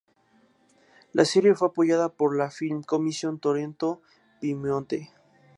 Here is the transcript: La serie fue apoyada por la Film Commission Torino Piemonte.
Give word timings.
La 1.13 1.25
serie 1.25 1.53
fue 1.53 1.67
apoyada 1.67 2.09
por 2.09 2.35
la 2.35 2.49
Film 2.49 2.81
Commission 2.81 3.37
Torino 3.39 4.01
Piemonte. 4.39 5.11